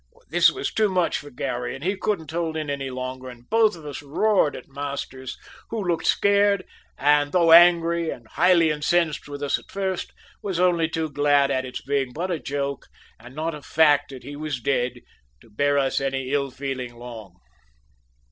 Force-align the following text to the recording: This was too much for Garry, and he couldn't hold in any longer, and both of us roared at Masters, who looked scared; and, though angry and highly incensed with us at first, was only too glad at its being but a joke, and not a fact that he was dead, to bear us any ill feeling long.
This 0.29 0.49
was 0.49 0.73
too 0.73 0.89
much 0.89 1.19
for 1.19 1.29
Garry, 1.29 1.75
and 1.75 1.83
he 1.83 1.95
couldn't 1.95 2.31
hold 2.31 2.57
in 2.57 2.71
any 2.71 2.89
longer, 2.89 3.29
and 3.29 3.47
both 3.47 3.75
of 3.75 3.85
us 3.85 4.01
roared 4.01 4.55
at 4.55 4.67
Masters, 4.67 5.37
who 5.69 5.83
looked 5.85 6.07
scared; 6.07 6.65
and, 6.97 7.31
though 7.31 7.51
angry 7.51 8.09
and 8.09 8.27
highly 8.29 8.71
incensed 8.71 9.27
with 9.27 9.43
us 9.43 9.59
at 9.59 9.69
first, 9.69 10.11
was 10.41 10.59
only 10.59 10.89
too 10.89 11.11
glad 11.11 11.51
at 11.51 11.65
its 11.65 11.83
being 11.83 12.13
but 12.13 12.31
a 12.31 12.39
joke, 12.39 12.87
and 13.19 13.35
not 13.35 13.53
a 13.53 13.61
fact 13.61 14.09
that 14.09 14.23
he 14.23 14.35
was 14.35 14.59
dead, 14.59 15.01
to 15.39 15.51
bear 15.51 15.77
us 15.77 16.01
any 16.01 16.31
ill 16.31 16.49
feeling 16.49 16.95
long. 16.97 17.35